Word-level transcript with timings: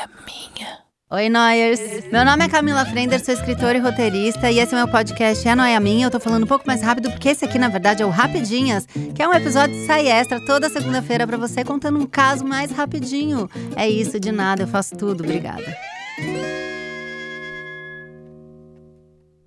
é 0.00 0.06
minha. 0.24 0.78
Oi, 1.12 1.28
Noyers! 1.28 1.80
Meu 2.10 2.24
nome 2.24 2.44
é 2.44 2.48
Camila 2.48 2.86
Frender, 2.86 3.22
sou 3.22 3.34
escritora 3.34 3.76
e 3.76 3.80
roteirista, 3.80 4.50
e 4.50 4.58
esse 4.58 4.72
é 4.72 4.78
meu 4.78 4.88
podcast 4.88 5.46
É 5.46 5.54
Noia 5.54 5.78
Minha. 5.78 6.06
Eu 6.06 6.10
tô 6.10 6.18
falando 6.18 6.44
um 6.44 6.46
pouco 6.46 6.66
mais 6.66 6.80
rápido, 6.80 7.10
porque 7.10 7.28
esse 7.28 7.44
aqui, 7.44 7.58
na 7.58 7.68
verdade, 7.68 8.02
é 8.02 8.06
o 8.06 8.10
Rapidinhas, 8.10 8.86
que 9.14 9.22
é 9.22 9.28
um 9.28 9.34
episódio 9.34 9.74
de 9.74 9.86
sai 9.86 10.08
extra 10.08 10.42
toda 10.46 10.70
segunda-feira 10.70 11.26
pra 11.26 11.36
você, 11.36 11.64
contando 11.64 11.98
um 11.98 12.06
caso 12.06 12.46
mais 12.46 12.70
rapidinho. 12.70 13.50
É 13.76 13.88
isso, 13.88 14.18
de 14.18 14.32
nada, 14.32 14.62
eu 14.62 14.68
faço 14.68 14.96
tudo. 14.96 15.22
Obrigada. 15.22 15.76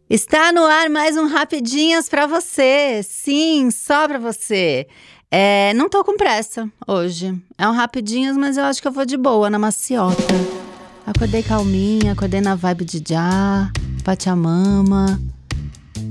Está 0.10 0.52
no 0.52 0.64
ar 0.66 0.90
mais 0.92 1.18
um 1.18 1.28
Rapidinhas 1.28 2.08
pra 2.08 2.28
você. 2.28 3.02
Sim, 3.04 3.72
só 3.72 4.08
pra 4.08 4.20
você. 4.20 4.86
É, 5.36 5.74
não 5.74 5.90
tô 5.90 6.04
com 6.04 6.16
pressa 6.16 6.70
hoje. 6.88 7.36
É 7.58 7.68
um 7.68 7.72
Rapidinhas, 7.72 8.38
mas 8.38 8.56
eu 8.56 8.66
acho 8.66 8.80
que 8.80 8.88
eu 8.88 8.92
vou 8.92 9.04
de 9.04 9.18
boa, 9.18 9.50
na 9.50 9.58
maciota. 9.58 10.22
Acordei 11.08 11.42
calminha, 11.42 12.12
acordei 12.12 12.40
na 12.40 12.54
vibe 12.54 12.86
de 12.86 13.04
já, 13.04 13.72
Pachamama. 14.04 15.20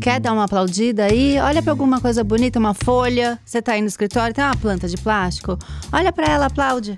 Quer 0.00 0.18
dar 0.18 0.32
uma 0.32 0.42
aplaudida 0.42 1.04
aí? 1.04 1.38
Olha 1.38 1.62
pra 1.62 1.70
alguma 1.70 2.00
coisa 2.00 2.24
bonita, 2.24 2.58
uma 2.58 2.74
folha. 2.74 3.38
Você 3.44 3.62
tá 3.62 3.74
aí 3.74 3.80
no 3.80 3.86
escritório, 3.86 4.34
tem 4.34 4.42
uma 4.42 4.56
planta 4.56 4.88
de 4.88 4.96
plástico. 4.96 5.56
Olha 5.92 6.10
pra 6.10 6.26
ela, 6.26 6.46
aplaude. 6.46 6.96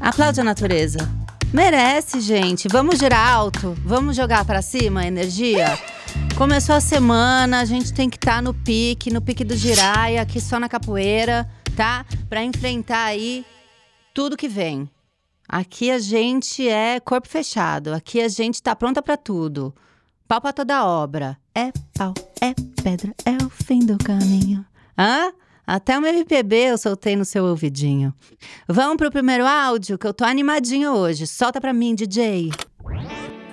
Aplaude 0.00 0.40
a 0.40 0.44
natureza. 0.44 1.08
Merece, 1.54 2.20
gente. 2.20 2.66
Vamos 2.66 2.98
girar 2.98 3.34
alto. 3.34 3.72
Vamos 3.84 4.16
jogar 4.16 4.44
pra 4.44 4.60
cima 4.60 5.02
a 5.02 5.06
energia. 5.06 5.78
Começou 6.36 6.74
a 6.74 6.80
semana, 6.80 7.60
a 7.60 7.64
gente 7.64 7.92
tem 7.92 8.08
que 8.08 8.16
estar 8.16 8.36
tá 8.36 8.42
no 8.42 8.54
pique, 8.54 9.12
no 9.12 9.20
pique 9.20 9.44
do 9.44 9.56
giraia, 9.56 10.22
aqui 10.22 10.40
só 10.40 10.58
na 10.60 10.68
capoeira, 10.68 11.48
tá? 11.76 12.06
Pra 12.28 12.44
enfrentar 12.44 13.04
aí 13.04 13.44
tudo 14.14 14.36
que 14.36 14.48
vem. 14.48 14.88
Aqui 15.48 15.90
a 15.90 15.98
gente 15.98 16.68
é 16.68 17.00
corpo 17.00 17.26
fechado. 17.26 17.94
Aqui 17.94 18.20
a 18.20 18.28
gente 18.28 18.62
tá 18.62 18.76
pronta 18.76 19.00
para 19.00 19.16
tudo. 19.16 19.74
Pau 20.26 20.40
pra 20.40 20.52
toda 20.52 20.84
obra. 20.84 21.38
É 21.54 21.72
pau, 21.96 22.12
é 22.40 22.52
pedra, 22.82 23.14
é 23.24 23.42
o 23.42 23.48
fim 23.48 23.80
do 23.80 23.96
caminho. 23.96 24.64
Hã? 24.96 25.32
Até 25.66 25.98
um 25.98 26.06
MPB 26.06 26.56
eu 26.56 26.78
soltei 26.78 27.16
no 27.16 27.24
seu 27.24 27.44
ouvidinho. 27.44 28.14
Vamos 28.66 28.96
pro 28.96 29.10
primeiro 29.10 29.46
áudio, 29.46 29.98
que 29.98 30.06
eu 30.06 30.14
tô 30.14 30.24
animadinho 30.24 30.92
hoje. 30.92 31.26
Solta 31.26 31.60
pra 31.60 31.72
mim, 31.72 31.94
DJ. 31.94 32.50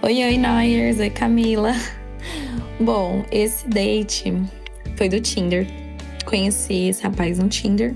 Oi, 0.01 0.23
oi, 0.23 0.37
Noyers. 0.37 0.99
Oi, 0.99 1.09
Camila. 1.09 1.73
Bom, 2.79 3.25
esse 3.31 3.67
date 3.67 4.33
foi 4.97 5.07
do 5.07 5.19
Tinder. 5.21 5.65
Conheci 6.25 6.89
esse 6.89 7.03
rapaz 7.03 7.39
no 7.39 7.47
Tinder. 7.47 7.95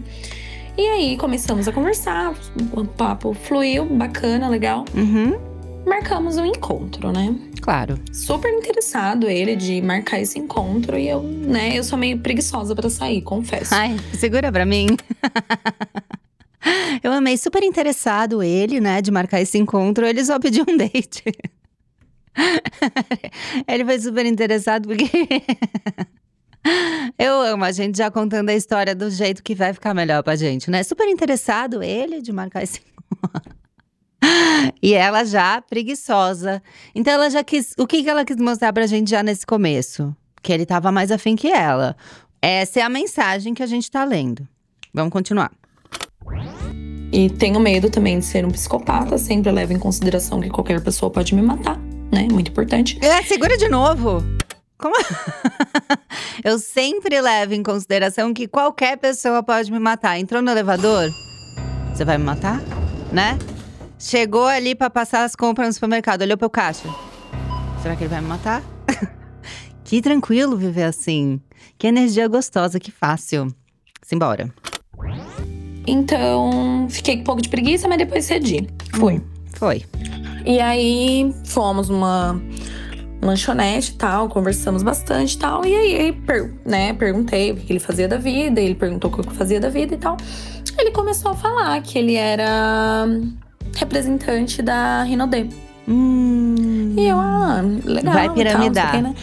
E 0.77 0.87
aí 0.87 1.17
começamos 1.17 1.67
a 1.67 1.71
conversar, 1.73 2.33
o 2.71 2.85
papo 2.85 3.33
fluiu, 3.33 3.85
bacana, 3.85 4.47
legal. 4.47 4.85
Uhum. 4.95 5.37
Marcamos 5.85 6.37
um 6.37 6.45
encontro, 6.45 7.11
né? 7.11 7.35
Claro. 7.61 7.99
Super 8.13 8.49
interessado 8.53 9.27
ele 9.27 9.55
de 9.55 9.81
marcar 9.81 10.21
esse 10.21 10.39
encontro 10.39 10.97
e 10.97 11.09
eu, 11.09 11.21
né, 11.21 11.77
eu 11.77 11.83
sou 11.83 11.97
meio 11.99 12.19
preguiçosa 12.19 12.73
para 12.75 12.89
sair, 12.89 13.21
confesso. 13.21 13.73
Ai, 13.73 13.97
segura 14.13 14.51
pra 14.51 14.65
mim. 14.65 14.87
eu 17.03 17.11
amei, 17.11 17.37
super 17.37 17.63
interessado 17.63 18.41
ele, 18.41 18.79
né, 18.79 19.01
de 19.01 19.11
marcar 19.11 19.41
esse 19.41 19.57
encontro. 19.57 20.05
Ele 20.05 20.23
só 20.23 20.39
pediu 20.39 20.63
um 20.67 20.77
date. 20.77 21.23
ele 23.67 23.85
foi 23.85 23.99
super 23.99 24.25
interessado 24.25 24.87
porque 24.87 25.09
Eu 27.17 27.41
amo 27.41 27.63
a 27.63 27.71
gente 27.71 27.97
já 27.97 28.11
contando 28.11 28.49
a 28.49 28.55
história 28.55 28.93
do 28.93 29.09
jeito 29.09 29.41
que 29.41 29.55
vai 29.55 29.73
ficar 29.73 29.93
melhor 29.93 30.23
pra 30.23 30.35
gente, 30.35 30.69
né? 30.69 30.83
Super 30.83 31.07
interessado 31.07 31.81
ele 31.81 32.21
de 32.21 32.31
marcar 32.31 32.63
esse. 32.63 32.81
e 34.81 34.93
ela 34.93 35.23
já 35.23 35.61
preguiçosa. 35.61 36.61
Então 36.93 37.13
ela 37.13 37.29
já 37.29 37.43
quis. 37.43 37.73
O 37.77 37.87
que, 37.87 38.03
que 38.03 38.09
ela 38.09 38.25
quis 38.25 38.37
mostrar 38.37 38.73
pra 38.73 38.85
gente 38.85 39.09
já 39.09 39.23
nesse 39.23 39.45
começo? 39.45 40.15
Que 40.41 40.53
ele 40.53 40.65
tava 40.65 40.91
mais 40.91 41.11
afim 41.11 41.35
que 41.35 41.47
ela. 41.47 41.95
Essa 42.41 42.79
é 42.79 42.83
a 42.83 42.89
mensagem 42.89 43.53
que 43.53 43.63
a 43.63 43.67
gente 43.67 43.89
tá 43.89 44.03
lendo. 44.03 44.47
Vamos 44.93 45.11
continuar. 45.11 45.51
E 47.11 47.29
tenho 47.29 47.59
medo 47.59 47.89
também 47.89 48.19
de 48.19 48.25
ser 48.25 48.45
um 48.45 48.51
psicopata. 48.51 49.17
Sempre 49.17 49.51
levo 49.51 49.73
em 49.73 49.79
consideração 49.79 50.39
que 50.39 50.49
qualquer 50.49 50.81
pessoa 50.81 51.11
pode 51.11 51.33
me 51.33 51.41
matar, 51.41 51.79
né? 52.19 52.27
Muito 52.31 52.51
importante. 52.51 52.99
É, 53.01 53.23
segura 53.23 53.57
de 53.57 53.69
novo. 53.69 54.23
Como? 54.77 54.95
eu 56.43 56.59
sempre 56.59 57.19
levo 57.19 57.53
em 57.53 57.63
consideração 57.63 58.33
que 58.33 58.47
qualquer 58.47 58.97
pessoa 58.97 59.41
pode 59.41 59.71
me 59.71 59.79
matar. 59.79 60.19
Entrou 60.19 60.41
no 60.41 60.51
elevador? 60.51 61.09
Você 61.93 62.03
vai 62.05 62.17
me 62.17 62.23
matar? 62.23 62.61
Né? 63.11 63.37
Chegou 63.97 64.45
ali 64.45 64.75
para 64.75 64.89
passar 64.89 65.23
as 65.23 65.35
compras 65.35 65.67
no 65.67 65.73
supermercado, 65.73 66.21
olhou 66.21 66.37
pro 66.37 66.49
caixa. 66.49 66.87
Será 67.81 67.95
que 67.95 68.03
ele 68.03 68.09
vai 68.09 68.21
me 68.21 68.27
matar? 68.27 68.61
que 69.83 70.01
tranquilo 70.01 70.55
viver 70.55 70.83
assim. 70.83 71.41
Que 71.77 71.87
energia 71.87 72.27
gostosa, 72.27 72.79
que 72.79 72.91
fácil. 72.91 73.53
Simbora. 74.01 74.53
Então, 75.85 76.87
fiquei 76.89 77.15
com 77.15 77.21
um 77.21 77.25
pouco 77.25 77.41
de 77.41 77.49
preguiça, 77.49 77.87
mas 77.87 77.97
depois 77.97 78.25
cedi. 78.25 78.67
Fui. 78.93 79.15
Hum, 79.15 79.21
foi. 79.55 79.83
E 80.45 80.59
aí, 80.59 81.33
fomos 81.45 81.89
uma 81.89 82.39
lanchonete 83.21 83.91
e 83.91 83.95
tal, 83.95 84.29
conversamos 84.29 84.83
bastante 84.83 85.33
e 85.33 85.37
tal. 85.37 85.65
E 85.65 85.75
aí, 85.75 86.17
né, 86.65 86.93
perguntei 86.93 87.51
o 87.51 87.55
que 87.55 87.71
ele 87.71 87.79
fazia 87.79 88.07
da 88.07 88.17
vida, 88.17 88.61
ele 88.61 88.75
perguntou 88.75 89.11
o 89.11 89.13
que 89.13 89.19
eu 89.19 89.33
fazia 89.33 89.59
da 89.59 89.69
vida 89.69 89.93
e 89.93 89.97
tal. 89.97 90.17
Ele 90.77 90.91
começou 90.91 91.31
a 91.31 91.35
falar 91.35 91.81
que 91.81 91.99
ele 91.99 92.15
era 92.15 93.05
representante 93.75 94.61
da 94.61 95.03
Rinode. 95.03 95.49
Hum. 95.87 96.93
E 96.97 97.07
eu, 97.07 97.19
ah, 97.19 97.61
legal. 97.83 98.13
Vai 98.13 98.29
piramidar. 98.33 98.91
Tal, 98.93 99.01
né? 99.01 99.15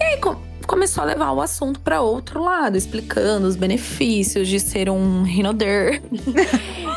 E 0.00 0.04
aí 0.04 0.20
começou 0.66 1.02
a 1.02 1.06
levar 1.06 1.32
o 1.32 1.40
assunto 1.40 1.80
para 1.80 2.02
outro 2.02 2.42
lado, 2.42 2.76
explicando 2.76 3.46
os 3.46 3.56
benefícios 3.56 4.48
de 4.48 4.60
ser 4.60 4.90
um 4.90 5.22
Rinoder. 5.22 6.02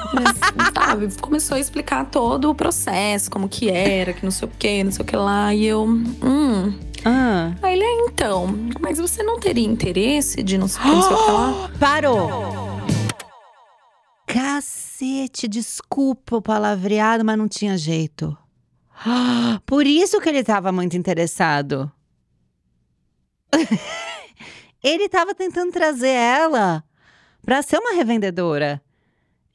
Sabe, 0.88 1.07
começou 1.19 1.57
a 1.57 1.59
explicar 1.59 2.06
todo 2.06 2.50
o 2.50 2.56
processo, 2.56 3.29
como 3.29 3.50
que 3.50 3.69
era, 3.69 4.13
que 4.13 4.23
não 4.23 4.31
sei 4.31 4.47
o 4.47 4.51
que, 4.51 4.84
não 4.85 4.91
sei 4.91 5.03
o 5.03 5.06
que 5.06 5.16
lá. 5.18 5.53
E 5.53 5.66
eu, 5.66 5.84
hum. 5.84 6.73
Ah. 7.03 7.53
Aí 7.62 7.73
ele, 7.73 7.84
é, 7.84 8.06
então, 8.06 8.47
mas 8.79 8.97
você 8.97 9.22
não 9.22 9.40
teria 9.40 9.66
interesse 9.66 10.41
de 10.41 10.57
não 10.57 10.68
sei 10.68 10.81
o 10.81 10.84
que, 10.84 10.90
não 10.90 11.01
sei 11.01 11.12
o 11.12 11.25
que 11.25 11.31
lá? 11.31 11.72
Parou! 11.79 12.29
Cacete, 14.25 15.47
desculpa 15.47 16.38
o 16.38 16.41
palavreado, 16.41 17.24
mas 17.25 17.38
não 17.38 17.47
tinha 17.47 17.78
jeito. 17.78 18.38
Por 19.66 19.85
isso 19.85 20.19
que 20.22 20.29
ele 20.29 20.39
estava 20.39 20.72
muito 20.72 20.95
interessado. 20.95 21.91
ele 24.84 25.03
estava 25.03 25.35
tentando 25.35 25.72
trazer 25.72 26.09
ela 26.09 26.84
para 27.44 27.62
ser 27.62 27.78
uma 27.78 27.94
revendedora. 27.94 28.81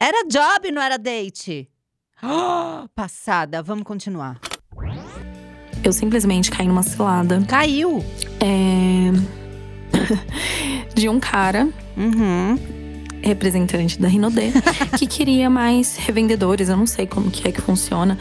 Era 0.03 0.27
job, 0.27 0.73
não 0.73 0.83
era 0.83 0.99
date. 0.99 1.69
Oh, 2.21 2.89
passada, 2.93 3.63
vamos 3.63 3.85
continuar. 3.85 4.41
Eu 5.85 5.93
simplesmente 5.93 6.51
caí 6.51 6.67
numa 6.67 6.83
cilada. 6.83 7.41
Caiu. 7.47 8.05
É... 8.41 9.13
de 10.93 11.09
um 11.09 11.21
cara, 11.21 11.69
uhum. 11.97 12.59
representante 13.23 14.01
da 14.01 14.09
Rinodê, 14.09 14.51
que 14.99 15.07
queria 15.07 15.49
mais 15.49 15.97
revendedores. 15.99 16.69
Eu 16.69 16.77
não 16.77 16.87
sei 16.87 17.07
como 17.07 17.31
que 17.31 17.47
é 17.47 17.53
que 17.53 17.61
funciona. 17.61 18.19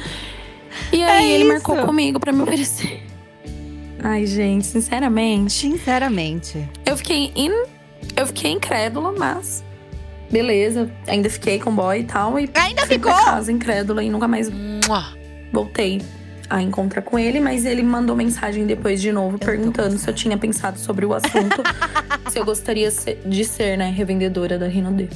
E 0.93 1.03
aí 1.03 1.31
é 1.31 1.33
ele 1.33 1.45
isso. 1.45 1.51
marcou 1.51 1.83
comigo 1.83 2.19
para 2.19 2.31
me 2.31 2.43
oferecer. 2.43 3.03
Ai, 4.03 4.27
gente, 4.27 4.67
sinceramente. 4.67 5.53
Sinceramente. 5.53 6.69
Eu 6.85 6.95
fiquei 6.95 7.31
in... 7.35 7.49
eu 8.15 8.27
fiquei 8.27 8.51
incrédula, 8.51 9.11
mas 9.17 9.63
beleza, 10.31 10.89
ainda 11.07 11.29
fiquei 11.29 11.59
com 11.59 11.69
o 11.71 11.73
boy 11.73 11.99
e 11.99 12.03
tal. 12.03 12.39
E 12.39 12.49
ainda 12.53 12.85
ficou? 12.87 13.13
Pra 13.13 13.25
casa, 13.25 13.51
incrédula, 13.51 14.03
e 14.03 14.09
nunca 14.09 14.27
mais 14.27 14.49
voltei 15.51 16.01
a 16.49 16.61
encontrar 16.61 17.01
com 17.01 17.17
ele, 17.17 17.39
mas 17.39 17.65
ele 17.65 17.81
mandou 17.81 18.15
mensagem 18.15 18.65
depois 18.65 19.01
de 19.01 19.11
novo, 19.11 19.35
eu 19.35 19.39
perguntando 19.39 19.97
se 19.97 20.09
eu 20.09 20.13
tinha 20.13 20.37
pensado 20.37 20.77
sobre 20.77 21.05
o 21.05 21.13
assunto, 21.13 21.63
se 22.29 22.37
eu 22.37 22.43
gostaria 22.43 22.91
de 23.25 23.45
ser, 23.45 23.77
né, 23.77 23.89
revendedora 23.89 24.59
da 24.59 24.67
Rinode. 24.67 25.09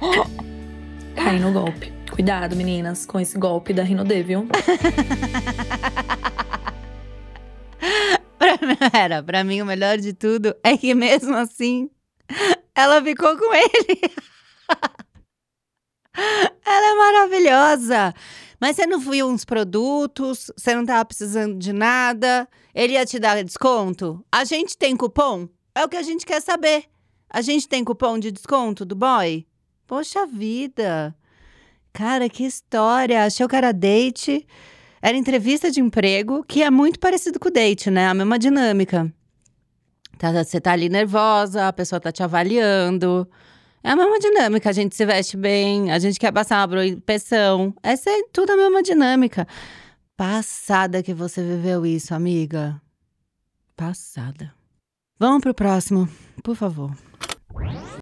Caí 1.14 1.38
no 1.38 1.52
golpe. 1.52 1.92
Cuidado, 2.10 2.56
meninas, 2.56 3.06
com 3.06 3.20
esse 3.20 3.38
golpe 3.38 3.72
da 3.72 3.84
Rinode, 3.84 4.22
viu? 4.22 4.48
Era, 8.92 9.22
pra 9.22 9.44
mim 9.44 9.62
o 9.62 9.66
melhor 9.66 9.98
de 9.98 10.12
tudo 10.12 10.54
é 10.64 10.76
que 10.76 10.92
mesmo 10.94 11.36
assim 11.36 11.88
ela 12.80 13.02
ficou 13.02 13.36
com 13.36 13.54
ele. 13.54 14.00
Ela 16.66 16.86
é 16.86 16.94
maravilhosa. 16.94 18.14
Mas 18.60 18.76
você 18.76 18.86
não 18.86 18.98
viu 18.98 19.26
uns 19.26 19.44
produtos, 19.44 20.50
você 20.56 20.74
não 20.74 20.84
tava 20.84 21.04
precisando 21.04 21.58
de 21.58 21.72
nada, 21.72 22.46
ele 22.74 22.92
ia 22.92 23.06
te 23.06 23.18
dar 23.18 23.42
desconto? 23.42 24.22
A 24.30 24.44
gente 24.44 24.76
tem 24.76 24.96
cupom? 24.96 25.48
É 25.74 25.84
o 25.84 25.88
que 25.88 25.96
a 25.96 26.02
gente 26.02 26.26
quer 26.26 26.42
saber. 26.42 26.84
A 27.28 27.40
gente 27.40 27.66
tem 27.66 27.82
cupom 27.82 28.18
de 28.18 28.30
desconto 28.30 28.84
do 28.84 28.94
boy? 28.94 29.46
Poxa 29.86 30.26
vida. 30.26 31.14
Cara, 31.92 32.28
que 32.28 32.44
história! 32.44 33.24
Achei 33.24 33.46
que 33.48 33.56
era 33.56 33.72
date. 33.72 34.46
Era 35.00 35.16
entrevista 35.16 35.70
de 35.70 35.80
emprego, 35.80 36.44
que 36.44 36.62
é 36.62 36.70
muito 36.70 37.00
parecido 37.00 37.40
com 37.40 37.48
o 37.48 37.52
date, 37.52 37.90
né? 37.90 38.08
A 38.08 38.14
mesma 38.14 38.38
dinâmica. 38.38 39.12
Tá, 40.20 40.44
você 40.44 40.60
tá 40.60 40.72
ali 40.72 40.90
nervosa, 40.90 41.66
a 41.68 41.72
pessoa 41.72 41.98
tá 41.98 42.12
te 42.12 42.22
avaliando. 42.22 43.26
É 43.82 43.88
a 43.88 43.96
mesma 43.96 44.18
dinâmica, 44.18 44.68
a 44.68 44.72
gente 44.72 44.94
se 44.94 45.06
veste 45.06 45.34
bem, 45.34 45.90
a 45.90 45.98
gente 45.98 46.18
quer 46.20 46.30
passar 46.30 46.68
uma 46.68 46.84
impressão. 46.84 47.74
Essa 47.82 48.10
é 48.10 48.22
tudo 48.30 48.50
a 48.52 48.56
mesma 48.56 48.82
dinâmica. 48.82 49.48
Passada 50.18 51.02
que 51.02 51.14
você 51.14 51.42
viveu 51.42 51.86
isso, 51.86 52.14
amiga. 52.14 52.78
Passada. 53.74 54.52
Vamos 55.18 55.40
pro 55.40 55.54
próximo, 55.54 56.06
por 56.44 56.54
favor. 56.54 56.90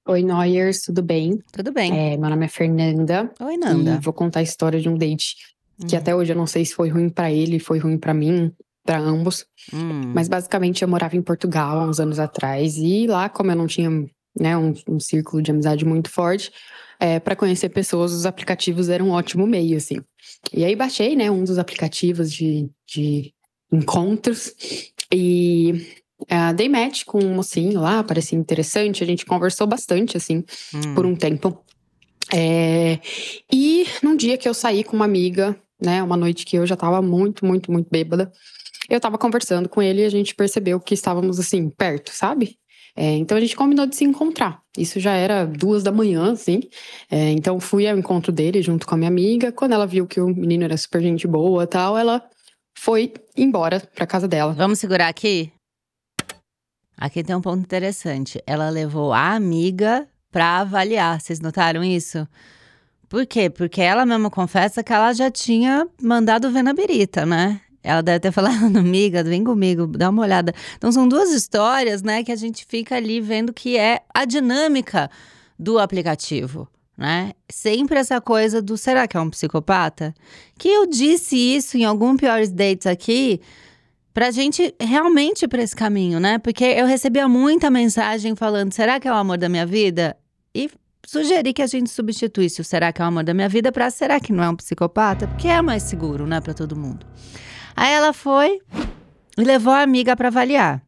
Oi, 0.08 0.22
Noyers, 0.24 0.80
tudo 0.82 1.00
bem? 1.02 1.38
Tudo 1.52 1.70
bem. 1.72 1.96
É, 2.14 2.16
meu 2.16 2.28
nome 2.30 2.46
é 2.46 2.48
Fernanda. 2.48 3.30
Oi, 3.38 3.54
E 3.54 3.58
Nanda. 3.58 4.00
vou 4.00 4.12
contar 4.12 4.40
a 4.40 4.42
história 4.42 4.80
de 4.80 4.88
um 4.88 4.98
date 4.98 5.36
que 5.86 5.94
Hum. 5.94 5.98
até 6.00 6.12
hoje 6.16 6.32
eu 6.32 6.36
não 6.36 6.48
sei 6.48 6.64
se 6.64 6.74
foi 6.74 6.88
ruim 6.88 7.08
pra 7.08 7.30
ele, 7.30 7.60
foi 7.60 7.78
ruim 7.78 7.96
pra 7.96 8.12
mim, 8.12 8.52
pra 8.88 8.98
ambos. 8.98 9.44
Hum. 9.70 10.12
Mas 10.14 10.28
basicamente 10.28 10.80
eu 10.80 10.88
morava 10.88 11.14
em 11.14 11.20
Portugal 11.20 11.78
há 11.78 11.84
uns 11.86 12.00
anos 12.00 12.18
atrás 12.18 12.78
e 12.78 13.06
lá, 13.06 13.28
como 13.28 13.50
eu 13.50 13.56
não 13.56 13.66
tinha 13.66 13.90
né, 14.40 14.56
um, 14.56 14.72
um 14.88 14.98
círculo 14.98 15.42
de 15.42 15.50
amizade 15.50 15.84
muito 15.84 16.08
forte, 16.10 16.50
é, 16.98 17.20
para 17.20 17.36
conhecer 17.36 17.68
pessoas, 17.68 18.12
os 18.14 18.24
aplicativos 18.24 18.88
eram 18.88 19.08
um 19.08 19.10
ótimo 19.10 19.46
meio, 19.46 19.76
assim. 19.76 19.96
E 20.54 20.64
aí 20.64 20.74
baixei, 20.74 21.14
né, 21.14 21.30
um 21.30 21.44
dos 21.44 21.58
aplicativos 21.58 22.32
de, 22.32 22.70
de 22.86 23.34
encontros 23.70 24.54
e 25.12 25.86
ah, 26.30 26.54
dei 26.54 26.70
match 26.70 27.04
com 27.04 27.22
um 27.22 27.34
mocinho 27.34 27.82
lá, 27.82 28.02
parecia 28.02 28.38
interessante, 28.38 29.04
a 29.04 29.06
gente 29.06 29.26
conversou 29.26 29.66
bastante, 29.66 30.16
assim, 30.16 30.42
Hum. 30.74 30.94
por 30.94 31.04
um 31.04 31.14
tempo. 31.14 31.62
É, 32.32 33.00
E 33.52 33.86
num 34.02 34.16
dia 34.16 34.38
que 34.38 34.48
eu 34.48 34.54
saí 34.54 34.82
com 34.82 34.96
uma 34.96 35.04
amiga, 35.04 35.54
né, 35.80 36.02
uma 36.02 36.16
noite 36.16 36.46
que 36.46 36.56
eu 36.56 36.66
já 36.66 36.74
tava 36.74 37.02
muito, 37.02 37.44
muito, 37.44 37.70
muito 37.70 37.88
bêbada, 37.90 38.32
eu 38.88 39.00
tava 39.00 39.18
conversando 39.18 39.68
com 39.68 39.82
ele 39.82 40.02
e 40.02 40.04
a 40.04 40.10
gente 40.10 40.34
percebeu 40.34 40.80
que 40.80 40.94
estávamos 40.94 41.38
assim, 41.38 41.68
perto, 41.68 42.10
sabe? 42.12 42.56
É, 42.96 43.12
então 43.16 43.36
a 43.36 43.40
gente 43.40 43.54
combinou 43.54 43.86
de 43.86 43.94
se 43.94 44.04
encontrar. 44.04 44.60
Isso 44.76 44.98
já 44.98 45.12
era 45.12 45.44
duas 45.44 45.84
da 45.84 45.92
manhã, 45.92 46.32
assim. 46.32 46.60
É, 47.08 47.30
então 47.30 47.60
fui 47.60 47.86
ao 47.86 47.96
encontro 47.96 48.32
dele 48.32 48.60
junto 48.60 48.86
com 48.86 48.94
a 48.94 48.98
minha 48.98 49.08
amiga. 49.08 49.52
Quando 49.52 49.72
ela 49.72 49.86
viu 49.86 50.06
que 50.06 50.20
o 50.20 50.26
menino 50.26 50.64
era 50.64 50.76
super 50.76 51.00
gente 51.00 51.26
boa 51.26 51.64
tal, 51.66 51.96
ela 51.96 52.28
foi 52.76 53.12
embora 53.36 53.80
pra 53.94 54.06
casa 54.06 54.26
dela. 54.26 54.52
Vamos 54.52 54.80
segurar 54.80 55.08
aqui? 55.08 55.52
Aqui 56.96 57.22
tem 57.22 57.36
um 57.36 57.40
ponto 57.40 57.60
interessante. 57.60 58.42
Ela 58.44 58.68
levou 58.68 59.12
a 59.12 59.34
amiga 59.34 60.08
pra 60.32 60.58
avaliar. 60.58 61.20
Vocês 61.20 61.38
notaram 61.38 61.84
isso? 61.84 62.26
Por 63.08 63.24
quê? 63.26 63.48
Porque 63.48 63.80
ela 63.80 64.04
mesma 64.04 64.28
confessa 64.28 64.82
que 64.82 64.92
ela 64.92 65.12
já 65.12 65.30
tinha 65.30 65.86
mandado 66.02 66.50
ver 66.50 66.62
na 66.62 66.74
birita, 66.74 67.24
né? 67.24 67.60
Ela 67.82 68.02
deve 68.02 68.20
ter 68.20 68.32
falado, 68.32 68.64
amiga, 68.76 69.22
vem 69.22 69.44
comigo, 69.44 69.86
dá 69.86 70.10
uma 70.10 70.22
olhada. 70.22 70.52
Então 70.76 70.90
são 70.90 71.08
duas 71.08 71.30
histórias, 71.30 72.02
né, 72.02 72.22
que 72.24 72.32
a 72.32 72.36
gente 72.36 72.64
fica 72.66 72.96
ali 72.96 73.20
vendo 73.20 73.52
que 73.52 73.76
é 73.78 74.00
a 74.12 74.24
dinâmica 74.24 75.10
do 75.58 75.78
aplicativo, 75.78 76.68
né? 76.96 77.32
Sempre 77.50 77.98
essa 77.98 78.20
coisa 78.20 78.60
do 78.60 78.76
será 78.76 79.06
que 79.06 79.16
é 79.16 79.20
um 79.20 79.30
psicopata? 79.30 80.14
Que 80.58 80.68
eu 80.68 80.86
disse 80.86 81.36
isso 81.36 81.76
em 81.76 81.84
algum 81.84 82.16
piores 82.16 82.50
dates 82.50 82.86
aqui, 82.86 83.40
pra 84.12 84.30
gente 84.32 84.74
realmente 84.80 85.44
ir 85.44 85.48
pra 85.48 85.62
esse 85.62 85.76
caminho, 85.76 86.18
né? 86.18 86.38
Porque 86.38 86.64
eu 86.64 86.86
recebia 86.86 87.28
muita 87.28 87.70
mensagem 87.70 88.34
falando: 88.34 88.72
será 88.72 88.98
que 88.98 89.06
é 89.06 89.12
o 89.12 89.14
amor 89.14 89.38
da 89.38 89.48
minha 89.48 89.64
vida? 89.64 90.16
E 90.54 90.68
sugeri 91.06 91.52
que 91.52 91.62
a 91.62 91.66
gente 91.66 91.88
substituísse 91.88 92.60
o 92.60 92.64
será 92.64 92.92
que 92.92 93.00
é 93.00 93.04
o 93.04 93.08
amor 93.08 93.24
da 93.24 93.32
minha 93.32 93.48
vida 93.48 93.70
pra 93.70 93.90
será 93.90 94.18
que 94.18 94.32
não 94.32 94.42
é 94.42 94.48
um 94.48 94.56
psicopata? 94.56 95.28
Porque 95.28 95.48
é 95.48 95.62
mais 95.62 95.84
seguro, 95.84 96.26
né, 96.26 96.40
pra 96.40 96.52
todo 96.52 96.76
mundo. 96.76 97.06
Aí 97.80 97.92
ela 97.92 98.12
foi 98.12 98.60
e 99.36 99.44
levou 99.44 99.72
a 99.72 99.82
amiga 99.82 100.16
pra 100.16 100.26
avaliar. 100.26 100.82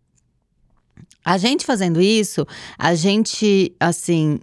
A 1.24 1.38
gente 1.38 1.64
fazendo 1.64 2.00
isso, 2.00 2.44
a 2.76 2.96
gente, 2.96 3.72
assim, 3.78 4.40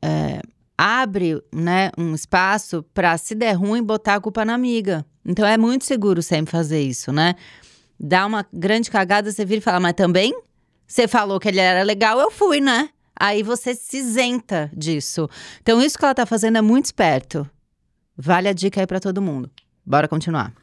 é, 0.00 0.40
abre 0.78 1.38
né, 1.52 1.90
um 1.98 2.14
espaço 2.14 2.82
pra, 2.94 3.18
se 3.18 3.34
der 3.34 3.52
ruim, 3.52 3.82
botar 3.82 4.14
a 4.14 4.20
culpa 4.22 4.42
na 4.42 4.54
amiga. 4.54 5.04
Então 5.22 5.46
é 5.46 5.58
muito 5.58 5.84
seguro 5.84 6.22
sempre 6.22 6.50
fazer 6.50 6.80
isso, 6.80 7.12
né? 7.12 7.34
Dá 8.00 8.24
uma 8.24 8.46
grande 8.50 8.90
cagada, 8.90 9.30
você 9.30 9.44
vira 9.44 9.58
e 9.58 9.62
fala, 9.62 9.78
mas 9.78 9.92
também 9.92 10.34
você 10.86 11.06
falou 11.06 11.38
que 11.38 11.48
ele 11.48 11.60
era 11.60 11.82
legal, 11.82 12.18
eu 12.18 12.30
fui, 12.30 12.58
né? 12.58 12.88
Aí 13.14 13.42
você 13.42 13.74
se 13.74 13.98
isenta 13.98 14.70
disso. 14.74 15.28
Então 15.60 15.82
isso 15.82 15.98
que 15.98 16.04
ela 16.06 16.14
tá 16.14 16.24
fazendo 16.24 16.56
é 16.56 16.62
muito 16.62 16.86
esperto. 16.86 17.46
Vale 18.16 18.48
a 18.48 18.54
dica 18.54 18.80
aí 18.80 18.86
pra 18.86 18.98
todo 18.98 19.20
mundo. 19.20 19.50
Bora 19.84 20.08
continuar. 20.08 20.54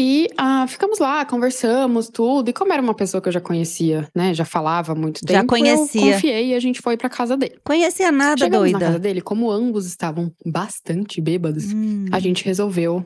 E 0.00 0.28
ah, 0.36 0.64
ficamos 0.68 1.00
lá, 1.00 1.24
conversamos, 1.24 2.08
tudo. 2.08 2.50
E 2.50 2.52
como 2.52 2.72
era 2.72 2.80
uma 2.80 2.94
pessoa 2.94 3.20
que 3.20 3.28
eu 3.28 3.32
já 3.32 3.40
conhecia, 3.40 4.08
né? 4.14 4.32
Já 4.32 4.44
falava 4.44 4.94
muito 4.94 5.18
Já 5.28 5.40
tempo. 5.40 5.48
conhecia. 5.48 6.00
Eu 6.10 6.12
confiei 6.14 6.46
e 6.50 6.54
a 6.54 6.60
gente 6.60 6.80
foi 6.80 6.96
pra 6.96 7.08
casa 7.08 7.36
dele. 7.36 7.58
Conhecia 7.64 8.12
nada, 8.12 8.38
Chegamos 8.44 8.70
na 8.70 8.78
casa 8.78 8.92
doida. 8.92 9.02
dele, 9.02 9.20
como 9.20 9.50
ambos 9.50 9.86
estavam 9.86 10.32
bastante 10.46 11.20
bêbados, 11.20 11.72
Hum. 11.72 12.06
a 12.12 12.20
gente 12.20 12.44
resolveu. 12.44 13.04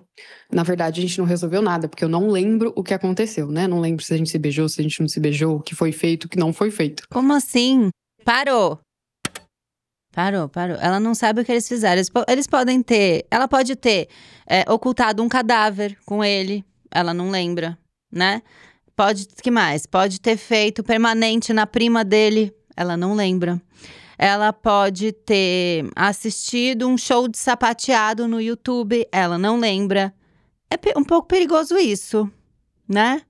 Na 0.53 0.63
verdade, 0.63 1.01
a 1.01 1.03
gente 1.03 1.19
não 1.19 1.25
resolveu 1.25 1.63
nada, 1.63 1.89
porque 1.89 2.05
eu 2.05 2.11
não 2.11 2.29
lembro 2.29 2.75
o 2.77 2.83
que 2.83 2.93
aconteceu, 2.93 3.49
né? 3.49 3.67
Não 3.67 3.81
lembro 3.81 4.05
se 4.05 4.13
a 4.13 4.19
gente 4.19 4.29
se 4.29 4.39
beijou, 4.39 4.69
se 4.69 4.79
a 4.79 4.85
gente 4.85 5.01
não 5.01 5.09
se 5.09 5.19
beijou, 5.19 5.57
o 5.57 5.61
que 5.63 5.75
foi 5.75 5.93
feito, 5.93 6.25
o 6.25 6.29
que 6.29 6.39
não 6.39 6.53
foi 6.53 6.71
feito. 6.71 7.05
Como 7.09 7.33
assim? 7.33 7.89
Parou. 8.23 8.79
Parou, 10.15 10.47
parou. 10.47 10.77
Ela 10.79 11.01
não 11.01 11.15
sabe 11.15 11.41
o 11.41 11.45
que 11.45 11.51
eles 11.53 11.67
fizeram. 11.67 11.95
Eles, 11.97 12.11
eles 12.29 12.47
podem 12.47 12.83
ter. 12.83 13.25
Ela 13.31 13.49
pode 13.49 13.75
ter 13.77 14.09
é, 14.47 14.71
ocultado 14.71 15.23
um 15.23 15.29
cadáver 15.29 15.97
com 16.05 16.23
ele. 16.23 16.63
Ela 16.93 17.15
não 17.15 17.31
lembra, 17.31 17.79
né? 18.11 18.43
Pode. 18.95 19.27
que 19.27 19.51
mais? 19.51 19.87
Pode 19.87 20.21
ter 20.21 20.37
feito 20.37 20.83
permanente 20.83 21.53
na 21.53 21.67
prima 21.67 22.05
dele. 22.05 22.55
Ela 22.77 22.97
não 22.97 23.15
lembra. 23.15 23.61
Ela 24.19 24.53
pode 24.53 25.13
ter 25.13 25.91
assistido 25.97 26.87
um 26.87 26.97
show 26.97 27.27
de 27.27 27.39
sapateado 27.39 28.29
no 28.29 28.41
YouTube. 28.41 29.07
Ela 29.11 29.39
não 29.39 29.59
lembra. 29.59 30.15
É 30.71 30.99
um 30.99 31.05
pouco 31.05 31.27
perigoso 31.27 31.77
isso, 31.77 32.31
né? 32.89 33.23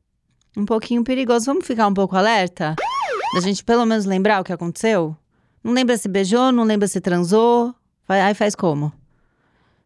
Um 0.56 0.66
pouquinho 0.66 1.02
perigoso. 1.02 1.46
Vamos 1.46 1.66
ficar 1.66 1.86
um 1.86 1.94
pouco 1.94 2.16
alerta? 2.16 2.76
Da 3.34 3.40
gente 3.40 3.64
pelo 3.64 3.86
menos 3.86 4.04
lembrar 4.04 4.40
o 4.40 4.44
que 4.44 4.52
aconteceu? 4.52 5.16
Não 5.64 5.72
lembra 5.72 5.96
se 5.96 6.08
beijou, 6.08 6.52
não 6.52 6.64
lembra 6.64 6.86
se 6.86 7.00
transou. 7.00 7.74
Aí 8.08 8.34
faz 8.34 8.54
como? 8.54 8.92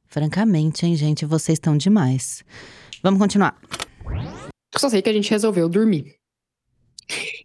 Francamente, 0.08 0.87
hein, 0.87 0.96
gente, 0.96 1.25
vocês 1.25 1.56
estão 1.56 1.76
demais. 1.76 2.43
Vamos 3.06 3.20
continuar. 3.20 3.56
Só 4.77 4.89
sei 4.89 5.01
que 5.01 5.08
a 5.08 5.13
gente 5.13 5.31
resolveu 5.31 5.69
dormir. 5.69 6.17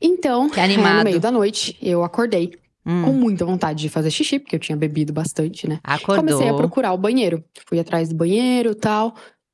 Então, 0.02 0.50
Que 0.50 0.60
é, 0.60 0.64
animado. 0.64 0.98
no 0.98 1.04
meio 1.04 1.20
da 1.20 1.30
noite, 1.32 1.78
eu 1.80 2.04
acordei 2.04 2.60
Hum, 2.84 3.04
com 3.06 3.14
muita 3.14 3.46
vontade 3.46 3.80
de 3.80 3.90
fazer 3.90 4.10
xixi, 4.10 4.40
porque 4.40 4.56
eu 4.56 4.60
tinha 4.60 4.76
bebido 4.76 5.14
bastante, 5.14 5.70
né? 5.70 5.80
acordou. 5.84 6.26
Comecei 6.26 6.50
a 6.50 6.54
procurar 6.56 6.94
o 6.94 6.98
banheiro. 6.98 7.44
Fui 7.68 7.78
atrás 7.80 8.10
do 8.10 8.16
banheiro 8.16 8.72
e 8.72 8.76
tal. 8.76 9.14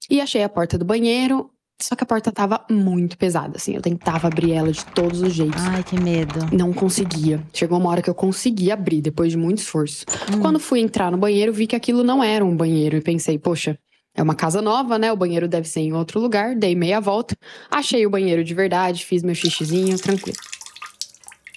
E 0.09 0.21
achei 0.21 0.41
a 0.43 0.47
porta 0.47 0.77
do 0.77 0.85
banheiro. 0.85 1.49
Só 1.81 1.93
que 1.93 2.05
a 2.05 2.07
porta 2.07 2.31
tava 2.31 2.65
muito 2.71 3.17
pesada, 3.17 3.57
assim. 3.57 3.75
Eu 3.75 3.81
tentava 3.81 4.27
abrir 4.27 4.53
ela 4.53 4.71
de 4.71 4.85
todos 4.85 5.21
os 5.21 5.33
jeitos. 5.33 5.61
Ai, 5.61 5.83
que 5.83 5.99
medo. 5.99 6.39
Não 6.53 6.71
conseguia. 6.71 7.43
Chegou 7.53 7.77
uma 7.77 7.89
hora 7.89 8.01
que 8.01 8.09
eu 8.09 8.15
consegui 8.15 8.71
abrir, 8.71 9.01
depois 9.01 9.31
de 9.31 9.37
muito 9.37 9.57
esforço. 9.57 10.05
Hum. 10.33 10.39
Quando 10.39 10.57
fui 10.57 10.79
entrar 10.79 11.11
no 11.11 11.17
banheiro, 11.17 11.51
vi 11.51 11.67
que 11.67 11.75
aquilo 11.75 12.01
não 12.01 12.23
era 12.23 12.45
um 12.45 12.55
banheiro. 12.55 12.95
E 12.95 13.01
pensei, 13.01 13.37
poxa, 13.37 13.77
é 14.17 14.21
uma 14.23 14.35
casa 14.35 14.61
nova, 14.61 14.97
né? 14.97 15.11
O 15.11 15.15
banheiro 15.15 15.47
deve 15.47 15.67
ser 15.69 15.81
em 15.81 15.93
outro 15.93 16.19
lugar. 16.19 16.55
Dei 16.55 16.75
meia 16.75 16.99
volta. 16.99 17.35
Achei 17.71 18.05
o 18.05 18.09
banheiro 18.09 18.43
de 18.43 18.53
verdade, 18.53 19.05
fiz 19.05 19.21
meu 19.23 19.35
xixizinho, 19.35 19.95
tranquilo. 19.97 20.37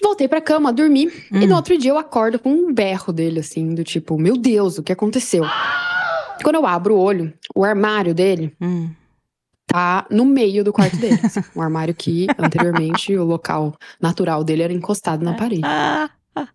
Voltei 0.02 0.28
pra 0.28 0.40
cama, 0.40 0.72
dormi. 0.72 1.10
E 1.32 1.44
Hum. 1.44 1.46
no 1.48 1.56
outro 1.56 1.76
dia 1.76 1.90
eu 1.90 1.98
acordo 1.98 2.38
com 2.38 2.50
um 2.50 2.72
berro 2.72 3.12
dele, 3.12 3.40
assim, 3.40 3.74
do 3.74 3.82
tipo, 3.82 4.18
meu 4.18 4.36
Deus, 4.36 4.78
o 4.78 4.82
que 4.82 4.92
aconteceu? 4.92 5.44
Quando 6.42 6.56
eu 6.56 6.66
abro 6.66 6.94
o 6.94 6.98
olho, 6.98 7.32
o 7.54 7.64
armário 7.64 8.14
dele 8.14 8.54
Hum. 8.60 8.90
tá 9.66 10.06
no 10.10 10.24
meio 10.24 10.62
do 10.64 10.72
quarto 10.72 10.96
dele. 10.96 11.20
assim. 11.24 11.40
um 11.54 11.60
armário 11.62 11.94
que, 11.94 12.26
anteriormente, 12.38 13.14
o 13.16 13.24
local 13.24 13.74
natural 14.00 14.42
dele 14.44 14.62
era 14.62 14.72
encostado 14.72 15.22
na 15.24 15.32
parede. 15.36 15.62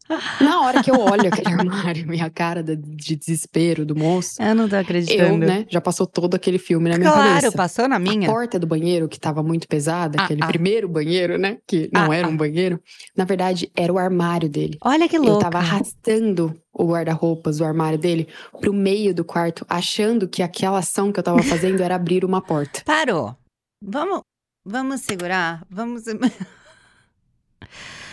Ah, 0.10 0.22
Na 0.44 0.62
hora 0.62 0.84
que 0.84 0.89
eu 0.92 1.00
olho 1.00 1.27
aquele 1.27 1.48
armário 1.54 2.13
e 2.13 2.22
a 2.22 2.30
cara 2.30 2.63
de 2.63 3.15
desespero 3.15 3.86
do 3.86 3.96
moço, 3.96 4.42
eu 4.42 4.54
não 4.56 4.68
tô 4.70 4.75
eu, 4.75 4.82
acreditando. 4.82 5.46
né, 5.46 5.65
já 5.70 5.80
passou 5.82 6.06
todo 6.08 6.36
aquele 6.36 6.58
filme 6.58 6.89
na 6.89 6.98
minha 6.98 7.12
claro, 7.12 7.30
cabeça. 7.36 7.51
passou 7.51 7.88
na 7.88 7.96
A 7.96 8.00
minha. 8.00 8.30
porta 8.30 8.60
do 8.60 8.68
banheiro, 8.68 9.08
que 9.08 9.20
tava 9.20 9.42
muito 9.44 9.68
pesada, 9.68 10.20
Ah, 10.20 10.25
aquele 10.25 10.44
ah. 10.44 10.48
primeiro 10.48 10.88
banheiro, 10.88 11.38
né? 11.38 11.58
Que 11.68 11.89
não 11.94 12.12
Ah, 12.12 12.15
era 12.15 12.27
ah. 12.27 12.30
um 12.30 12.38
banheiro. 12.38 12.80
Na 13.15 13.25
verdade, 13.25 13.72
era 13.75 13.92
o 13.92 13.98
armário 13.98 14.50
dele. 14.50 14.77
Olha 14.82 15.08
que 15.10 15.18
Eu 15.18 15.24
louco. 15.24 15.42
tava 15.42 15.58
arrastando 15.58 16.60
o 16.74 16.86
guarda-roupas 16.88 17.58
do 17.58 17.65
armário 17.65 17.98
dele 17.98 18.27
pro 18.60 18.74
meio 18.74 19.13
do 19.15 19.24
quarto, 19.24 19.65
achando 19.70 20.27
que 20.27 20.44
aquela 20.44 20.80
ação 20.80 21.12
que 21.12 21.20
eu 21.20 21.24
tava 21.24 21.42
fazendo 21.44 21.82
era 21.82 21.96
abrir 21.96 22.25
uma 22.25 22.42
porta. 22.42 22.82
Parou. 22.86 23.36
Vamos, 23.82 24.22
vamos 24.65 25.01
segurar? 25.01 25.65
Vamos. 25.70 26.04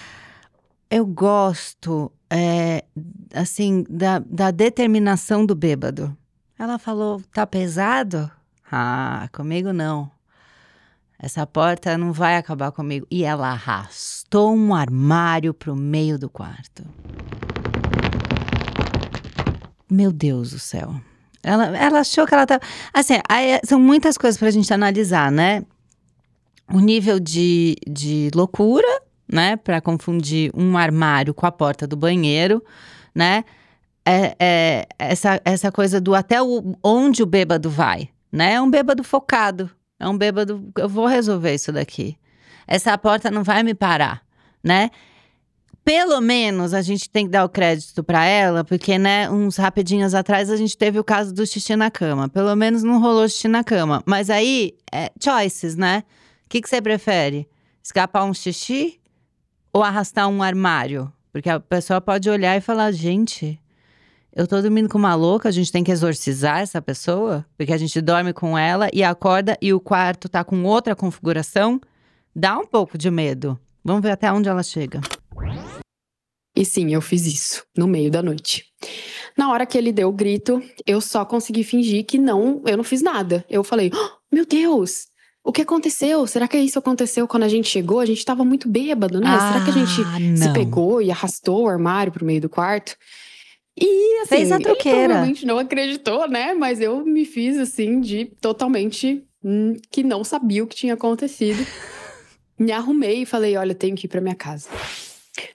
Eu 0.95 1.07
gosto, 1.07 2.13
é, 2.29 2.85
assim, 3.33 3.83
da, 3.89 4.19
da 4.19 4.51
determinação 4.51 5.47
do 5.47 5.55
bêbado. 5.55 6.15
Ela 6.59 6.79
falou: 6.79 7.23
tá 7.33 7.47
pesado? 7.47 8.31
Ah, 8.71 9.27
comigo 9.33 9.73
não. 9.73 10.11
Essa 11.19 11.47
porta 11.47 11.97
não 11.97 12.13
vai 12.13 12.37
acabar 12.37 12.73
comigo. 12.73 13.07
E 13.11 13.25
ela 13.25 13.49
arrastou 13.49 14.55
um 14.55 14.75
armário 14.75 15.55
pro 15.55 15.75
meio 15.75 16.19
do 16.19 16.29
quarto. 16.29 16.85
Meu 19.91 20.13
Deus 20.13 20.51
do 20.51 20.59
céu. 20.59 20.95
Ela, 21.43 21.75
ela 21.75 22.01
achou 22.01 22.27
que 22.27 22.35
ela 22.35 22.47
tava. 22.47 22.61
Assim, 22.93 23.15
aí, 23.31 23.59
são 23.65 23.81
muitas 23.81 24.19
coisas 24.19 24.39
pra 24.39 24.51
gente 24.51 24.75
analisar, 24.75 25.33
né? 25.33 25.65
O 26.71 26.81
nível 26.81 27.19
de, 27.19 27.77
de 27.89 28.31
loucura, 28.35 29.03
né? 29.33 29.57
Pra 29.57 29.81
confundir 29.81 30.53
um 30.55 30.77
armário 30.77 31.33
com 31.33 31.47
a 31.47 31.51
porta 31.51 31.87
do 31.87 31.97
banheiro, 31.97 32.63
né? 33.15 33.45
É, 34.05 34.37
é, 34.39 34.87
essa, 34.99 35.41
essa 35.45 35.73
coisa 35.73 36.01
do 36.01 36.15
até 36.15 36.43
o, 36.43 36.77
onde 36.85 37.23
o 37.23 37.27
bêbado 37.27 37.71
vai, 37.71 38.11
né? 38.31 38.55
É 38.55 38.61
um 38.61 38.71
bêbado 38.71 39.03
focado. 39.03 39.71
É 39.99 40.07
um 40.07 40.19
bêbado. 40.19 40.71
Eu 40.77 40.89
vou 40.89 41.07
resolver 41.07 41.55
isso 41.55 41.73
daqui. 41.73 42.17
Essa 42.67 42.97
porta 42.99 43.31
não 43.31 43.43
vai 43.43 43.63
me 43.63 43.75
parar, 43.75 44.23
né? 44.63 44.91
Pelo 45.85 46.21
menos 46.21 46.75
a 46.75 46.83
gente 46.83 47.09
tem 47.09 47.25
que 47.25 47.33
dar 47.33 47.45
o 47.45 47.49
crédito 47.49 48.05
para 48.05 48.25
ela, 48.25 48.63
porque, 48.63 48.99
né, 48.99 49.29
uns 49.29 49.57
rapidinhos 49.57 50.15
atrás 50.15 50.49
a 50.49 50.57
gente 50.57 50.77
teve 50.77 50.99
o 50.99 51.03
caso 51.03 51.35
do 51.35 51.45
xixi 51.45 51.75
na 51.75 51.91
cama. 51.91 52.29
Pelo 52.29 52.55
menos 52.55 52.83
não 52.83 53.01
rolou 53.01 53.29
xixi 53.29 53.49
na 53.49 53.65
cama. 53.65 54.03
Mas 54.07 54.31
aí, 54.31 54.75
é 54.93 55.11
choices, 55.23 55.75
né? 55.75 56.05
O 56.45 56.49
que, 56.49 56.61
que 56.61 56.69
você 56.69 56.81
prefere? 56.81 57.49
Escapar 57.83 58.25
um 58.25 58.35
xixi 58.35 59.01
ou 59.73 59.83
arrastar 59.83 60.29
um 60.29 60.43
armário? 60.43 61.13
Porque 61.33 61.49
a 61.49 61.59
pessoa 61.59 62.01
pode 62.01 62.29
olhar 62.29 62.57
e 62.57 62.61
falar: 62.61 62.93
gente, 62.93 63.59
eu 64.35 64.47
tô 64.47 64.61
dormindo 64.61 64.89
com 64.89 64.99
uma 64.99 65.15
louca, 65.15 65.49
a 65.49 65.53
gente 65.53 65.73
tem 65.73 65.83
que 65.83 65.91
exorcizar 65.91 66.61
essa 66.61 66.81
pessoa? 66.81 67.45
Porque 67.57 67.73
a 67.73 67.79
gente 67.79 68.01
dorme 68.01 68.33
com 68.33 68.57
ela 68.57 68.89
e 68.93 69.03
acorda 69.03 69.57
e 69.61 69.73
o 69.73 69.81
quarto 69.81 70.29
tá 70.29 70.45
com 70.45 70.63
outra 70.65 70.95
configuração. 70.95 71.81
Dá 72.35 72.59
um 72.59 72.67
pouco 72.67 72.97
de 72.97 73.11
medo. 73.11 73.59
Vamos 73.85 74.03
ver 74.03 74.13
até 74.13 74.33
onde 74.33 74.49
ela 74.49 74.63
chega. 74.63 75.01
E 76.55 76.65
sim, 76.65 76.93
eu 76.95 77.01
fiz 77.01 77.27
isso 77.27 77.65
no 77.77 77.87
meio 77.87 78.11
da 78.11 78.23
noite. 78.23 78.65
Na 79.37 79.51
hora 79.51 79.65
que 79.65 79.77
ele 79.77 79.93
deu 79.93 80.09
o 80.09 80.13
grito, 80.13 80.63
eu 80.87 81.01
só 81.01 81.25
consegui 81.25 81.65
fingir 81.65 82.05
que 82.05 82.19
não, 82.19 82.63
eu 82.67 82.77
não 82.77 82.85
fiz 82.85 83.03
nada. 83.03 83.45
Eu 83.49 83.65
falei: 83.65 83.91
oh, 83.95 84.35
"Meu 84.35 84.45
Deus, 84.45 85.07
o 85.45 85.53
que 85.53 85.63
aconteceu? 85.63 86.27
Será 86.27 86.47
que 86.47 86.57
isso 86.59 86.79
aconteceu 86.79 87.27
quando 87.27 87.43
a 87.43 87.49
gente 87.49 87.69
chegou? 87.69 88.01
A 88.01 88.07
gente 88.07 88.25
tava 88.25 88.45
muito 88.45 88.69
bêbado, 88.69 89.21
né? 89.21 89.27
Ah, 89.29 89.53
Será 89.53 89.65
que 89.65 89.71
a 89.71 89.85
gente 89.85 90.39
se 90.39 90.47
não. 90.47 90.53
pegou 90.53 91.03
e 91.03 91.11
arrastou 91.11 91.63
o 91.65 91.69
armário 91.69 92.13
pro 92.13 92.25
meio 92.25 92.41
do 92.41 92.49
quarto?" 92.49 92.97
E 93.79 94.19
assim, 94.21 94.29
Fez 94.29 94.53
a 94.53 94.57
ele 94.57 94.65
truqueira. 94.65 94.99
provavelmente 94.99 95.47
não 95.47 95.59
acreditou, 95.59 96.29
né? 96.29 96.53
Mas 96.55 96.81
eu 96.81 97.05
me 97.05 97.25
fiz 97.25 97.57
assim 97.59 98.01
de 98.01 98.27
totalmente 98.41 99.25
hum, 99.43 99.75
que 99.91 100.03
não 100.03 100.23
sabia 100.23 100.63
o 100.63 100.67
que 100.67 100.77
tinha 100.77 100.95
acontecido. 100.95 101.65
Me 102.59 102.71
arrumei 102.71 103.23
e 103.23 103.27
falei: 103.27 103.57
olha, 103.57 103.75
tenho 103.75 103.97
que 103.97 104.07
ir 104.07 104.09
pra 104.09 104.21
minha 104.21 104.35
casa. 104.35 104.69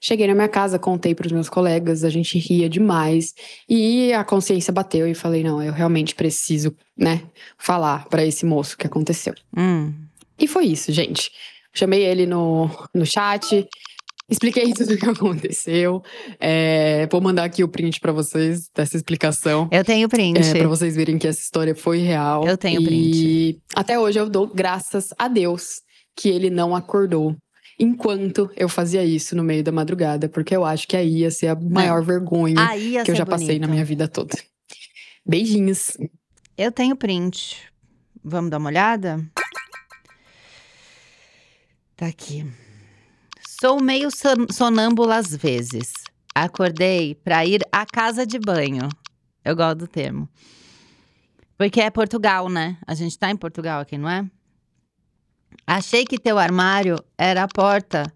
Cheguei 0.01 0.27
na 0.27 0.33
minha 0.33 0.47
casa, 0.47 0.79
contei 0.79 1.13
pros 1.13 1.31
meus 1.31 1.49
colegas, 1.49 2.03
a 2.03 2.09
gente 2.09 2.37
ria 2.39 2.67
demais. 2.67 3.33
E 3.69 4.11
a 4.13 4.23
consciência 4.23 4.73
bateu 4.73 5.07
e 5.07 5.13
falei: 5.13 5.43
não, 5.43 5.61
eu 5.61 5.71
realmente 5.71 6.15
preciso, 6.15 6.75
né, 6.97 7.21
falar 7.57 8.05
pra 8.09 8.25
esse 8.25 8.45
moço 8.45 8.75
o 8.75 8.77
que 8.77 8.87
aconteceu. 8.87 9.33
Hum. 9.55 9.93
E 10.39 10.47
foi 10.47 10.65
isso, 10.65 10.91
gente. 10.91 11.31
Chamei 11.73 12.03
ele 12.03 12.25
no, 12.25 12.69
no 12.93 13.05
chat, 13.05 13.67
expliquei 14.29 14.73
tudo 14.73 14.93
o 14.93 14.97
que 14.97 15.09
aconteceu. 15.09 16.03
É, 16.39 17.07
vou 17.11 17.21
mandar 17.21 17.43
aqui 17.43 17.63
o 17.63 17.67
print 17.67 17.99
pra 17.99 18.11
vocês 18.11 18.69
dessa 18.75 18.97
explicação. 18.97 19.69
Eu 19.71 19.83
tenho 19.83 20.09
print. 20.09 20.39
É, 20.39 20.53
pra 20.59 20.67
vocês 20.67 20.95
verem 20.95 21.19
que 21.19 21.27
essa 21.27 21.41
história 21.41 21.75
foi 21.75 21.99
real. 21.99 22.47
Eu 22.47 22.57
tenho 22.57 22.81
E 22.81 23.59
até 23.75 23.99
hoje 23.99 24.19
eu 24.19 24.27
dou 24.27 24.47
graças 24.47 25.13
a 25.17 25.27
Deus 25.27 25.81
que 26.15 26.29
ele 26.29 26.49
não 26.49 26.75
acordou 26.75 27.35
enquanto 27.79 28.49
eu 28.55 28.67
fazia 28.69 29.03
isso 29.03 29.35
no 29.35 29.43
meio 29.43 29.63
da 29.63 29.71
madrugada, 29.71 30.27
porque 30.29 30.55
eu 30.55 30.65
acho 30.65 30.87
que 30.87 30.95
aí 30.97 31.19
ia 31.19 31.31
ser 31.31 31.47
a 31.47 31.55
maior 31.55 32.03
vergonha 32.03 32.55
Aí 32.67 32.91
ia 32.93 33.03
que 33.03 33.11
eu 33.11 33.15
já 33.15 33.25
passei 33.25 33.47
bonito. 33.47 33.61
na 33.61 33.67
minha 33.67 33.85
vida 33.85 34.07
toda. 34.07 34.35
Beijinhos. 35.25 35.97
Eu 36.57 36.71
tenho 36.71 36.95
print. 36.95 37.57
Vamos 38.23 38.49
dar 38.49 38.57
uma 38.57 38.69
olhada? 38.69 39.23
Tá 41.95 42.07
aqui. 42.07 42.45
Sou 43.59 43.81
meio 43.81 44.09
son- 44.11 44.47
sonâmbula 44.51 45.15
às 45.17 45.35
vezes. 45.35 45.91
Acordei 46.35 47.15
pra 47.15 47.45
ir 47.45 47.61
à 47.71 47.85
casa 47.85 48.25
de 48.25 48.37
banho. 48.37 48.87
Eu 49.43 49.55
gosto 49.55 49.79
do 49.79 49.87
termo. 49.87 50.29
Porque 51.57 51.81
é 51.81 51.89
Portugal, 51.89 52.49
né? 52.49 52.77
A 52.85 52.93
gente 52.93 53.17
tá 53.17 53.31
em 53.31 53.35
Portugal 53.35 53.81
aqui, 53.81 53.97
não 53.97 54.07
é? 54.09 54.29
Achei 55.65 56.05
que 56.05 56.19
teu 56.19 56.37
armário 56.37 56.97
era 57.17 57.43
a 57.43 57.47
porta 57.47 58.11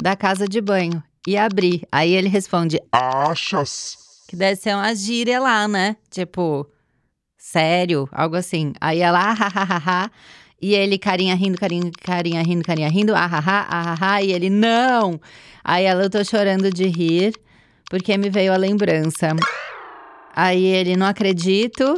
da 0.00 0.16
casa 0.16 0.46
de 0.46 0.60
banho. 0.60 1.02
E 1.26 1.36
abri. 1.36 1.82
Aí 1.90 2.12
ele 2.12 2.28
responde: 2.28 2.80
Achas? 2.92 4.04
que 4.34 4.36
deve 4.36 4.56
ser 4.56 4.74
uma 4.74 4.92
gíria 4.94 5.40
lá, 5.40 5.68
né? 5.68 5.96
Tipo, 6.10 6.68
sério, 7.38 8.08
algo 8.10 8.34
assim. 8.36 8.72
Aí 8.80 9.00
ela, 9.00 9.20
ah, 9.20 9.32
ha, 9.32 9.46
ha, 9.46 9.62
ha, 9.62 9.82
ha. 9.86 10.10
E 10.60 10.74
ele, 10.74 10.98
carinha 10.98 11.34
rindo, 11.36 11.56
carinha, 11.58 11.90
carinha 12.02 12.42
rindo, 12.42 12.64
carinha 12.64 12.88
rindo, 12.88 13.14
ah, 13.14 13.26
ha, 13.26 13.38
ha, 13.38 13.66
ah, 13.70 13.82
ha, 13.92 14.14
ha. 14.14 14.22
E 14.22 14.32
ele, 14.32 14.50
não! 14.50 15.20
Aí 15.62 15.84
ela, 15.84 16.02
eu 16.02 16.10
tô 16.10 16.24
chorando 16.24 16.70
de 16.70 16.86
rir, 16.86 17.34
porque 17.88 18.18
me 18.18 18.28
veio 18.28 18.52
a 18.52 18.56
lembrança. 18.56 19.28
Aí 20.34 20.64
ele, 20.64 20.96
não 20.96 21.06
acredito. 21.06 21.94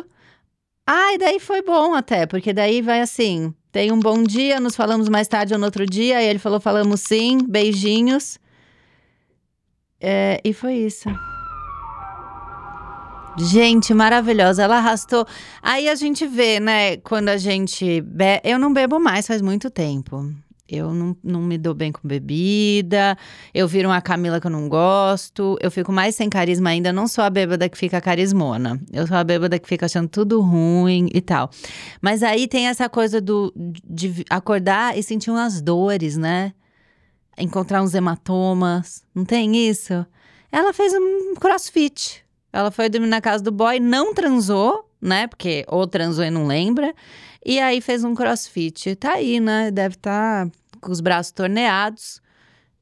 Ah, 0.87 1.15
e 1.15 1.19
daí 1.19 1.41
foi 1.41 1.63
bom 1.63 1.95
até, 1.95 2.27
porque 2.27 2.53
daí 2.53 2.83
vai 2.83 3.01
assim: 3.01 3.55
tem 3.77 3.93
um 3.93 4.01
bom 4.01 4.23
dia, 4.23 4.59
nos 4.59 4.75
falamos 4.75 5.07
mais 5.07 5.29
tarde 5.29 5.53
ou 5.53 5.59
no 5.59 5.67
outro 5.67 5.85
dia. 5.85 6.17
Aí 6.17 6.27
ele 6.27 6.39
falou: 6.39 6.59
falamos 6.59 7.03
sim, 7.03 7.41
beijinhos. 7.47 8.39
É, 10.01 10.41
e 10.43 10.55
foi 10.55 10.77
isso. 10.77 11.11
Gente, 13.37 13.93
maravilhosa. 13.93 14.63
Ela 14.63 14.79
arrastou. 14.79 15.27
Aí 15.61 15.91
a 15.91 15.95
gente 15.95 16.27
vê, 16.27 16.59
né? 16.59 16.97
Quando 16.97 17.29
a 17.29 17.37
gente. 17.37 18.01
Be... 18.01 18.41
Eu 18.43 18.59
não 18.59 18.73
bebo 18.73 18.99
mais 18.99 19.27
faz 19.27 19.43
muito 19.43 19.69
tempo. 19.69 20.25
Eu 20.69 20.93
não, 20.93 21.17
não 21.23 21.41
me 21.43 21.57
dou 21.57 21.75
bem 21.75 21.93
com 21.93 22.07
bebida. 22.07 23.17
Eu 23.55 23.69
viro 23.69 23.89
uma 23.89 24.01
Camila 24.01 24.41
que 24.41 24.47
eu 24.47 24.51
não 24.51 24.69
gosto. 24.69 25.57
Eu 25.61 25.71
fico 25.71 25.93
mais 25.93 26.15
sem 26.17 26.29
carisma 26.29 26.71
ainda. 26.71 26.93
Não 26.93 27.07
sou 27.07 27.23
a 27.23 27.31
bêbada 27.31 27.69
que 27.69 27.79
fica 27.79 28.01
carismona. 28.01 28.81
Eu 28.93 29.07
sou 29.07 29.17
a 29.17 29.23
bêbada 29.23 29.59
que 29.59 29.69
fica 29.69 29.87
achando 29.87 30.09
tudo 30.09 30.41
ruim 30.41 31.09
e 31.15 31.21
tal. 31.21 31.51
Mas 32.01 32.23
aí 32.23 32.49
tem 32.49 32.67
essa 32.67 32.89
coisa 32.89 33.21
do, 33.21 33.53
de 33.57 34.25
acordar 34.29 34.99
e 34.99 35.03
sentir 35.03 35.31
umas 35.31 35.61
dores, 35.61 36.17
né? 36.17 36.53
Encontrar 37.39 37.83
uns 37.83 37.95
hematomas. 37.95 39.05
Não 39.15 39.25
tem 39.25 39.69
isso? 39.69 40.05
Ela 40.51 40.73
fez 40.73 40.93
um 40.95 41.35
crossfit. 41.35 42.25
Ela 42.53 42.71
foi 42.71 42.89
dormir 42.89 43.09
na 43.09 43.21
casa 43.21 43.45
do 43.45 43.53
boy, 43.53 43.79
não 43.79 44.15
transou, 44.15 44.91
né? 45.01 45.27
Porque 45.27 45.65
ou 45.69 45.87
transou 45.87 46.25
e 46.25 46.31
não 46.31 46.47
lembra. 46.47 46.95
E 47.49 47.61
aí 47.61 47.81
fez 47.81 48.03
um 48.03 48.13
crossfit. 48.13 48.97
Tá 48.97 49.13
aí, 49.13 49.39
né? 49.39 49.71
Deve 49.71 49.95
estar 49.95 50.51
com 50.81 50.91
os 50.91 51.01
braços 51.01 51.31
torneados 51.31 52.21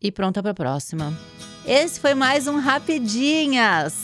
e 0.01 0.11
pronta 0.11 0.43
pra 0.43 0.55
próxima. 0.55 1.13
Esse 1.67 2.01
foi 2.01 2.15
mais 2.15 2.47
um 2.47 2.59
Rapidinhas. 2.59 3.95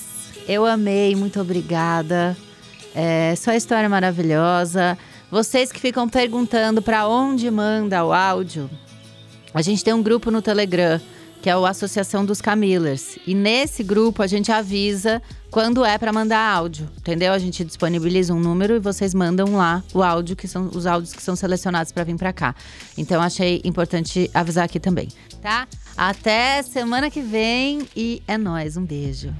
Eu 0.46 0.66
amei, 0.66 1.16
muito 1.16 1.40
obrigada. 1.40 2.36
É, 2.94 3.34
sua 3.36 3.56
história 3.56 3.88
maravilhosa. 3.88 4.98
Vocês 5.30 5.72
que 5.72 5.80
ficam 5.80 6.06
perguntando 6.06 6.82
pra 6.82 7.08
onde 7.08 7.50
manda 7.50 8.04
o 8.04 8.12
áudio, 8.12 8.68
a 9.54 9.62
gente 9.62 9.82
tem 9.82 9.94
um 9.94 10.02
grupo 10.02 10.30
no 10.30 10.42
Telegram, 10.42 11.00
que 11.40 11.48
é 11.48 11.56
o 11.56 11.64
Associação 11.64 12.24
dos 12.24 12.40
Camillers. 12.40 13.18
E 13.26 13.34
nesse 13.34 13.82
grupo 13.82 14.22
a 14.22 14.26
gente 14.26 14.52
avisa 14.52 15.22
quando 15.50 15.84
é 15.84 15.98
para 15.98 16.12
mandar 16.12 16.38
áudio, 16.38 16.88
entendeu? 16.98 17.32
A 17.32 17.38
gente 17.38 17.64
disponibiliza 17.64 18.32
um 18.32 18.38
número 18.38 18.76
e 18.76 18.78
vocês 18.78 19.12
mandam 19.12 19.56
lá 19.56 19.82
o 19.92 20.02
áudio, 20.02 20.36
que 20.36 20.46
são 20.46 20.70
os 20.72 20.86
áudios 20.86 21.12
que 21.12 21.22
são 21.22 21.34
selecionados 21.34 21.90
para 21.90 22.04
vir 22.04 22.16
para 22.16 22.32
cá. 22.32 22.54
Então 22.96 23.20
achei 23.20 23.60
importante 23.64 24.30
avisar 24.32 24.64
aqui 24.64 24.78
também, 24.78 25.08
tá? 25.42 25.66
Até 25.96 26.62
semana 26.62 27.10
que 27.10 27.20
vem 27.20 27.88
e 27.96 28.22
é 28.28 28.38
nóis, 28.38 28.76
um 28.76 28.84
beijo. 28.84 29.34